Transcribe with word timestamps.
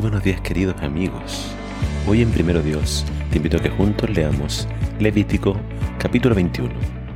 buenos 0.00 0.22
días 0.22 0.40
queridos 0.40 0.80
amigos. 0.82 1.52
Hoy 2.06 2.22
en 2.22 2.30
Primero 2.30 2.62
Dios 2.62 3.04
te 3.30 3.36
invito 3.36 3.58
a 3.58 3.60
que 3.60 3.68
juntos 3.68 4.08
leamos 4.08 4.66
Levítico 4.98 5.60
capítulo 5.98 6.34
21. 6.34 6.72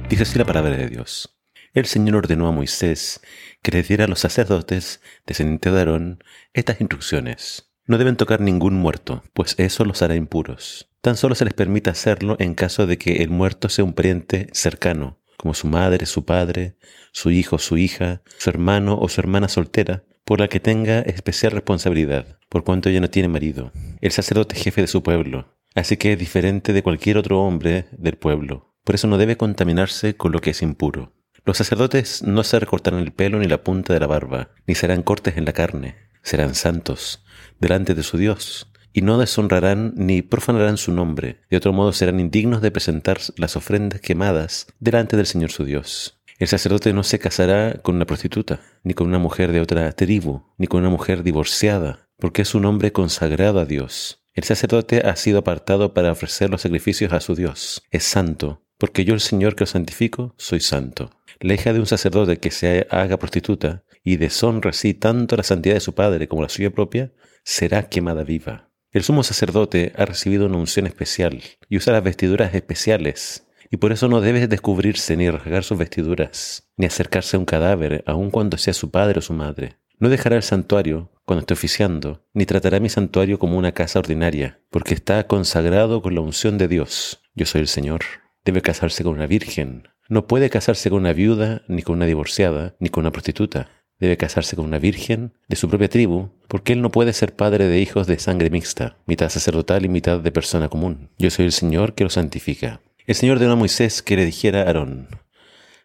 Dice 0.09 0.25
así 0.25 0.39
la 0.39 0.45
palabra 0.45 0.77
de 0.77 0.89
Dios. 0.89 1.39
El 1.73 1.87
Señor 1.87 2.17
ordenó 2.17 2.49
a 2.49 2.53
Moisés 2.53 3.21
que 3.63 3.71
le 3.73 3.83
diera 3.83 4.05
a 4.05 4.09
los 4.09 4.21
sacerdotes 4.21 5.01
descendientes 5.27 5.73
de 5.73 5.79
Aarón 5.79 6.25
estas 6.53 6.81
instrucciones. 6.81 7.73
No 7.87 7.99
deben 7.99 8.17
tocar 8.17 8.41
ningún 8.41 8.75
muerto, 8.75 9.23
pues 9.33 9.55
eso 9.59 9.85
los 9.85 10.03
hará 10.03 10.15
impuros. 10.15 10.91
Tan 11.01 11.17
solo 11.17 11.35
se 11.35 11.45
les 11.45 11.55
permite 11.55 11.91
hacerlo 11.91 12.37
en 12.41 12.55
caso 12.55 12.87
de 12.87 12.99
que 12.99 13.23
el 13.23 13.31
muerto 13.31 13.69
sea 13.69 13.85
un 13.85 13.93
pariente 13.93 14.49
cercano, 14.53 15.21
como 15.37 15.55
su 15.55 15.69
madre, 15.69 16.07
su 16.07 16.25
padre, 16.25 16.77
su 17.13 17.31
hijo, 17.31 17.59
su 17.59 17.79
hija, 17.79 18.23
su 18.39 18.51
hermano 18.51 18.99
o 18.99 19.09
su 19.09 19.21
hermana 19.21 19.49
soltera, 19.49 20.05
por 20.27 20.41
la 20.41 20.49
que 20.49 20.59
tenga 20.59 20.99
especial 21.03 21.53
responsabilidad, 21.53 22.39
por 22.49 22.65
cuanto 22.65 22.89
ella 22.89 23.01
no 23.01 23.09
tiene 23.09 23.29
marido. 23.29 23.71
El 24.01 24.11
sacerdote 24.11 24.57
jefe 24.57 24.81
de 24.81 24.89
su 24.89 25.05
pueblo, 25.05 25.55
así 25.77 25.97
que 25.97 26.13
es 26.13 26.19
diferente 26.19 26.73
de 26.73 26.83
cualquier 26.83 27.17
otro 27.17 27.41
hombre 27.41 27.87
del 27.93 28.19
pueblo. 28.19 28.75
Por 28.83 28.97
eso 28.97 29.07
no 29.07 29.19
debe 29.19 29.37
contaminarse 29.37 30.17
con 30.17 30.33
lo 30.33 30.41
que 30.41 30.51
es 30.51 30.63
impuro. 30.63 31.15
Los 31.45 31.59
sacerdotes 31.59 32.25
no 32.25 32.43
se 32.43 32.59
recortarán 32.59 33.01
el 33.01 33.13
pelo 33.13 33.39
ni 33.39 33.47
la 33.47 33.63
punta 33.63 33.95
de 33.95 34.01
la 34.01 34.09
barba, 34.09 34.51
ni 34.67 34.75
serán 34.75 35.05
cortes 35.05 35.37
en 35.37 35.45
la 35.45 35.53
carne. 35.53 35.95
Serán 36.23 36.57
santos 36.57 37.25
delante 37.61 37.95
de 37.95 38.03
su 38.03 38.19
Dios, 38.19 38.73
y 38.93 39.03
no 39.03 39.19
deshonrarán 39.19 39.93
ni 39.95 40.23
profanarán 40.23 40.77
su 40.77 40.91
nombre. 40.91 41.43
De 41.51 41.57
otro 41.57 41.73
modo 41.73 41.93
serán 41.93 42.19
indignos 42.19 42.63
de 42.63 42.73
presentar 42.73 43.19
las 43.37 43.55
ofrendas 43.55 44.01
quemadas 44.01 44.67
delante 44.81 45.17
del 45.17 45.27
Señor 45.27 45.53
su 45.53 45.65
Dios. 45.65 46.16
El 46.39 46.49
sacerdote 46.49 46.93
no 46.93 47.03
se 47.03 47.19
casará 47.19 47.81
con 47.83 47.95
una 47.95 48.05
prostituta, 48.05 48.61
ni 48.83 48.93
con 48.93 49.07
una 49.07 49.19
mujer 49.19 49.53
de 49.53 49.61
otra 49.61 49.91
tribu, 49.93 50.43
ni 50.59 50.67
con 50.67 50.81
una 50.81 50.91
mujer 50.91 51.23
divorciada, 51.23 52.11
porque 52.19 52.43
es 52.43 52.55
un 52.55 52.67
hombre 52.67 52.93
consagrado 52.93 53.59
a 53.59 53.65
Dios. 53.65 54.23
El 54.35 54.45
sacerdote 54.45 55.01
ha 55.07 55.17
sido 55.17 55.39
apartado 55.39 55.95
para 55.95 56.13
ofrecer 56.13 56.51
los 56.51 56.61
sacrificios 56.61 57.15
a 57.15 57.21
su 57.21 57.35
Dios. 57.35 57.83
Es 57.91 58.05
santo, 58.05 58.63
porque 58.77 59.07
yo 59.07 59.15
el 59.15 59.21
Señor 59.21 59.55
que 59.55 59.63
lo 59.63 59.67
santifico, 59.67 60.35
soy 60.37 60.61
santo. 60.61 61.11
La 61.41 61.55
hija 61.55 61.73
de 61.73 61.81
un 61.81 61.87
sacerdote 61.87 62.37
que 62.37 62.51
se 62.51 62.87
haga 62.91 63.19
prostituta 63.19 63.85
y 64.05 64.17
deshonra 64.17 64.71
así 64.71 64.93
tanto 64.93 65.37
la 65.37 65.43
santidad 65.43 65.75
de 65.75 65.81
su 65.81 65.95
padre 65.95 66.29
como 66.29 66.43
la 66.43 66.51
suya 66.51 66.71
propia, 66.71 67.13
será 67.45 67.89
quemada 67.89 68.25
viva. 68.25 68.71
El 68.93 69.05
sumo 69.05 69.23
sacerdote 69.23 69.93
ha 69.97 70.05
recibido 70.05 70.47
una 70.47 70.59
unción 70.59 70.87
especial 70.87 71.43
y 71.69 71.79
usa 71.79 71.95
las 71.95 72.05
vestiduras 72.05 72.55
especiales 72.55 73.46
y 73.71 73.79
por 73.79 73.93
eso 73.93 74.09
no 74.09 74.21
debe 74.21 74.47
descubrirse 74.49 75.17
ni 75.17 75.31
rasgar 75.31 75.65
sus 75.65 75.79
vestiduras, 75.79 76.69
ni 76.77 76.87
acercarse 76.87 77.37
a 77.37 77.41
un 77.41 77.47
cadáver, 77.47 78.03
aun 78.07 78.31
cuando 78.31 78.59
sea 78.59 78.75
su 78.75 78.91
padre 78.91 79.19
o 79.19 79.23
su 79.23 79.33
madre. 79.33 79.77
No 79.99 80.11
dejará 80.11 80.37
el 80.37 80.43
santuario 80.43 81.11
cuando 81.25 81.41
esté 81.41 81.55
oficiando, 81.55 82.23
ni 82.35 82.45
tratará 82.45 82.81
mi 82.81 82.89
santuario 82.89 83.39
como 83.39 83.57
una 83.57 83.73
casa 83.73 83.99
ordinaria, 83.99 84.61
porque 84.71 84.95
está 84.95 85.27
consagrado 85.27 86.03
con 86.03 86.15
la 86.15 86.21
unción 86.21 86.59
de 86.59 86.69
Dios. 86.69 87.23
Yo 87.35 87.47
soy 87.47 87.63
el 87.63 87.69
Señor. 87.69 88.01
Debe 88.45 88.63
casarse 88.63 89.03
con 89.03 89.15
una 89.15 89.27
virgen. 89.27 89.89
No 90.09 90.27
puede 90.27 90.51
casarse 90.51 90.91
con 90.91 91.01
una 91.01 91.13
viuda, 91.13 91.63
ni 91.67 91.83
con 91.83 91.97
una 91.97 92.07
divorciada, 92.07 92.77
ni 92.79 92.91
con 92.91 93.03
una 93.03 93.11
prostituta. 93.11 93.71
Debe 93.99 94.19
casarse 94.19 94.55
con 94.55 94.67
una 94.67 94.79
virgen 94.79 95.33
de 95.49 95.57
su 95.57 95.69
propia 95.69 95.89
tribu, 95.89 96.29
porque 96.47 96.75
él 96.75 96.83
no 96.83 96.93
puede 96.93 97.15
ser 97.15 97.35
padre 97.35 97.67
de 97.67 97.81
hijos 97.81 98.07
de 98.07 98.19
sangre 98.19 98.51
mixta, 98.51 98.99
mitad 99.07 99.31
sacerdotal 99.31 99.85
y 99.85 99.89
mitad 99.89 100.21
de 100.21 100.31
persona 100.31 100.69
común. 100.69 101.11
Yo 101.19 101.31
soy 101.31 101.47
el 101.47 101.53
Señor 101.53 101.95
que 101.95 102.05
lo 102.05 102.11
santifica. 102.11 102.81
El 103.07 103.15
Señor 103.15 103.39
dio 103.39 103.53
a 103.53 103.55
Moisés 103.55 104.03
que 104.03 104.17
le 104.17 104.25
dijera 104.25 104.63
a 104.63 104.65
Aarón, 104.65 105.07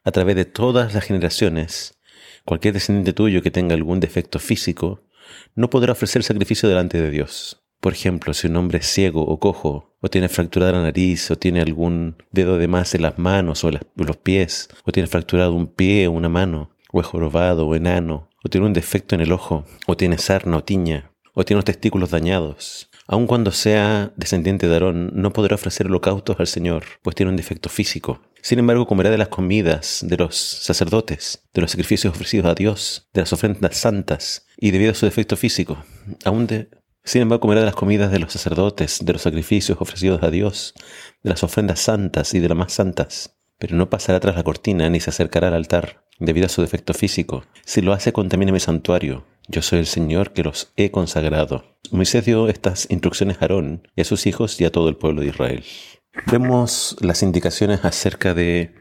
a 0.03 0.11
través 0.11 0.35
de 0.35 0.45
todas 0.45 0.95
las 0.95 1.03
generaciones, 1.03 1.99
cualquier 2.45 2.73
descendiente 2.73 3.13
tuyo 3.13 3.43
que 3.43 3.51
tenga 3.51 3.75
algún 3.75 3.99
defecto 3.99 4.39
físico, 4.39 5.03
no 5.53 5.69
podrá 5.69 5.91
ofrecer 5.91 6.23
sacrificio 6.23 6.67
delante 6.67 6.99
de 6.99 7.11
Dios. 7.11 7.61
Por 7.79 7.93
ejemplo, 7.93 8.33
si 8.33 8.47
un 8.47 8.55
hombre 8.55 8.79
es 8.79 8.87
ciego 8.87 9.23
o 9.23 9.39
cojo, 9.39 9.95
o 10.01 10.09
tiene 10.09 10.29
fracturada 10.29 10.71
la 10.71 10.81
nariz, 10.81 11.29
o 11.29 11.37
tiene 11.37 11.61
algún 11.61 12.15
dedo 12.31 12.57
de 12.57 12.67
más 12.67 12.95
en 12.95 13.03
las 13.03 13.19
manos 13.19 13.63
o 13.63 13.69
en 13.69 13.79
los 13.97 14.17
pies, 14.17 14.69
o 14.83 14.91
tiene 14.91 15.05
fracturado 15.05 15.53
un 15.53 15.67
pie 15.67 16.07
o 16.07 16.11
una 16.13 16.29
mano, 16.29 16.75
o 16.91 17.01
es 17.01 17.05
jorobado 17.05 17.67
o 17.67 17.75
enano, 17.75 18.29
o 18.43 18.49
tiene 18.49 18.65
un 18.65 18.73
defecto 18.73 19.13
en 19.13 19.21
el 19.21 19.31
ojo, 19.31 19.63
o 19.85 19.95
tiene 19.95 20.17
sarna 20.17 20.57
o 20.57 20.63
tiña, 20.63 21.11
o 21.35 21.45
tiene 21.45 21.59
los 21.59 21.65
testículos 21.65 22.09
dañados, 22.09 22.89
Aun 23.11 23.27
cuando 23.27 23.51
sea 23.51 24.13
descendiente 24.15 24.69
de 24.69 24.73
Aarón, 24.73 25.11
no 25.13 25.33
podrá 25.33 25.55
ofrecer 25.55 25.87
holocaustos 25.87 26.39
al 26.39 26.47
Señor, 26.47 26.85
pues 27.01 27.13
tiene 27.13 27.29
un 27.29 27.35
defecto 27.35 27.67
físico. 27.67 28.21
Sin 28.41 28.57
embargo, 28.57 28.87
comerá 28.87 29.09
de 29.09 29.17
las 29.17 29.27
comidas 29.27 29.99
de 30.07 30.15
los 30.15 30.37
sacerdotes, 30.37 31.43
de 31.53 31.59
los 31.59 31.71
sacrificios 31.71 32.13
ofrecidos 32.15 32.45
a 32.45 32.55
Dios, 32.55 33.09
de 33.13 33.19
las 33.19 33.33
ofrendas 33.33 33.75
santas, 33.75 34.47
y 34.55 34.71
debido 34.71 34.91
a 34.91 34.95
su 34.95 35.05
defecto 35.05 35.35
físico, 35.35 35.83
aún 36.23 36.47
de... 36.47 36.69
Sin 37.03 37.21
embargo, 37.21 37.41
comerá 37.41 37.59
de 37.59 37.65
las 37.65 37.75
comidas 37.75 38.13
de 38.13 38.19
los 38.19 38.31
sacerdotes, 38.31 38.99
de 39.03 39.11
los 39.11 39.23
sacrificios 39.23 39.77
ofrecidos 39.81 40.23
a 40.23 40.31
Dios, 40.31 40.73
de 41.21 41.31
las 41.31 41.43
ofrendas 41.43 41.81
santas 41.81 42.33
y 42.33 42.39
de 42.39 42.47
las 42.47 42.57
más 42.57 42.71
santas, 42.71 43.35
pero 43.59 43.75
no 43.75 43.89
pasará 43.89 44.21
tras 44.21 44.37
la 44.37 44.43
cortina 44.43 44.89
ni 44.89 45.01
se 45.01 45.09
acercará 45.09 45.49
al 45.49 45.55
altar, 45.55 46.05
debido 46.17 46.45
a 46.45 46.49
su 46.49 46.61
defecto 46.61 46.93
físico. 46.93 47.43
Si 47.65 47.81
lo 47.81 47.91
hace, 47.91 48.13
contamina 48.13 48.53
mi 48.53 48.61
santuario, 48.61 49.25
yo 49.51 49.61
soy 49.61 49.79
el 49.79 49.85
Señor 49.85 50.31
que 50.31 50.43
los 50.43 50.71
he 50.77 50.91
consagrado. 50.91 51.77
Moisés 51.91 52.25
dio 52.25 52.47
estas 52.47 52.87
instrucciones 52.89 53.37
a 53.37 53.41
Aarón 53.41 53.87
y 53.95 54.01
a 54.01 54.05
sus 54.05 54.25
hijos 54.25 54.59
y 54.61 54.65
a 54.65 54.71
todo 54.71 54.87
el 54.87 54.95
pueblo 54.95 55.21
de 55.21 55.27
Israel. 55.27 55.63
Vemos 56.31 56.95
las 57.01 57.21
indicaciones 57.21 57.83
acerca 57.83 58.33
de 58.33 58.73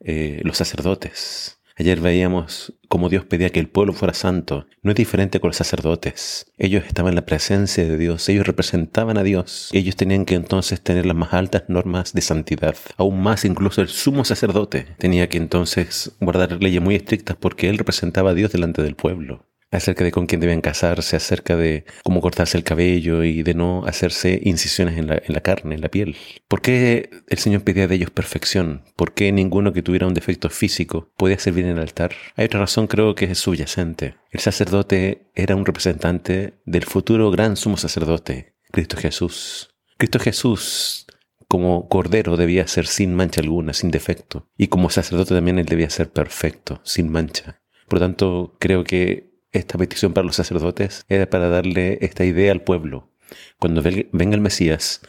eh, 0.00 0.40
los 0.44 0.56
sacerdotes. 0.56 1.58
Ayer 1.76 2.00
veíamos 2.00 2.74
cómo 2.88 3.08
Dios 3.08 3.24
pedía 3.24 3.50
que 3.50 3.60
el 3.60 3.68
pueblo 3.68 3.92
fuera 3.92 4.12
santo. 4.12 4.66
No 4.82 4.90
es 4.90 4.96
diferente 4.96 5.40
con 5.40 5.48
los 5.48 5.56
sacerdotes. 5.56 6.52
Ellos 6.58 6.84
estaban 6.86 7.12
en 7.12 7.16
la 7.16 7.24
presencia 7.24 7.84
de 7.84 7.96
Dios, 7.96 8.28
ellos 8.28 8.46
representaban 8.46 9.16
a 9.16 9.22
Dios. 9.22 9.70
Ellos 9.72 9.96
tenían 9.96 10.24
que 10.24 10.34
entonces 10.34 10.82
tener 10.82 11.06
las 11.06 11.16
más 11.16 11.32
altas 11.32 11.64
normas 11.68 12.12
de 12.12 12.20
santidad. 12.20 12.76
Aún 12.96 13.22
más, 13.22 13.44
incluso 13.44 13.80
el 13.80 13.88
sumo 13.88 14.24
sacerdote 14.24 14.86
tenía 14.98 15.28
que 15.28 15.38
entonces 15.38 16.12
guardar 16.20 16.62
leyes 16.62 16.82
muy 16.82 16.96
estrictas 16.96 17.36
porque 17.36 17.70
él 17.70 17.78
representaba 17.78 18.30
a 18.30 18.34
Dios 18.34 18.52
delante 18.52 18.82
del 18.82 18.96
pueblo 18.96 19.46
acerca 19.72 20.04
de 20.04 20.12
con 20.12 20.26
quién 20.26 20.40
deben 20.40 20.60
casarse, 20.60 21.16
acerca 21.16 21.56
de 21.56 21.84
cómo 22.04 22.20
cortarse 22.20 22.56
el 22.56 22.64
cabello 22.64 23.24
y 23.24 23.42
de 23.42 23.54
no 23.54 23.84
hacerse 23.86 24.40
incisiones 24.44 24.98
en 24.98 25.08
la, 25.08 25.40
carne, 25.40 25.74
en 25.74 25.80
la 25.80 25.88
piel. 25.88 26.16
¿Por 26.46 26.60
qué 26.60 27.10
el 27.28 27.38
Señor 27.38 27.62
pedía 27.62 27.88
de 27.88 27.94
ellos 27.94 28.10
perfección? 28.10 28.84
¿Por 28.96 29.14
qué 29.14 29.32
ninguno 29.32 29.72
que 29.72 29.82
tuviera 29.82 30.06
un 30.06 30.14
defecto 30.14 30.50
físico 30.50 31.10
podía 31.16 31.38
servir 31.38 31.64
en 31.64 31.72
el 31.72 31.80
altar? 31.80 32.12
Hay 32.36 32.44
otra 32.44 32.60
razón 32.60 32.86
creo 32.86 33.14
que 33.14 33.24
es 33.24 33.38
subyacente. 33.38 34.16
El 34.30 34.40
sacerdote 34.40 35.30
era 35.34 35.56
un 35.56 35.66
representante 35.66 36.54
del 36.66 36.84
futuro 36.84 37.30
gran 37.30 37.56
sumo 37.56 37.76
sacerdote, 37.76 38.54
Cristo 38.70 38.96
Jesús. 38.96 39.70
Cristo 39.96 40.18
Jesús 40.18 41.06
como 41.48 41.88
cordero 41.88 42.38
debía 42.38 42.66
ser 42.66 42.86
sin 42.86 43.14
mancha 43.14 43.42
alguna, 43.42 43.74
sin 43.74 43.90
defecto. 43.90 44.48
Y 44.56 44.68
como 44.68 44.88
sacerdote 44.88 45.34
también 45.34 45.58
él 45.58 45.66
debía 45.66 45.90
ser 45.90 46.10
perfecto, 46.10 46.80
sin 46.82 47.10
mancha. 47.10 47.60
Por 47.88 48.00
lo 48.00 48.06
tanto, 48.06 48.56
creo 48.58 48.84
que 48.84 49.31
esta 49.52 49.78
petición 49.78 50.12
para 50.12 50.26
los 50.26 50.36
sacerdotes 50.36 51.04
era 51.08 51.28
para 51.28 51.48
darle 51.48 51.98
esta 52.00 52.24
idea 52.24 52.52
al 52.52 52.62
pueblo. 52.62 53.10
Cuando 53.58 53.82
venga 53.82 54.34
el 54.34 54.40
Mesías, 54.40 55.00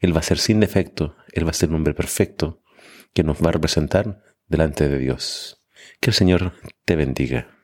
Él 0.00 0.14
va 0.14 0.20
a 0.20 0.24
ser 0.24 0.38
sin 0.38 0.60
defecto, 0.60 1.16
Él 1.32 1.46
va 1.46 1.50
a 1.50 1.54
ser 1.54 1.70
un 1.70 1.76
hombre 1.76 1.94
perfecto 1.94 2.62
que 3.14 3.24
nos 3.24 3.42
va 3.42 3.48
a 3.48 3.52
representar 3.52 4.22
delante 4.48 4.88
de 4.88 4.98
Dios. 4.98 5.62
Que 6.00 6.10
el 6.10 6.14
Señor 6.14 6.52
te 6.84 6.96
bendiga. 6.96 7.61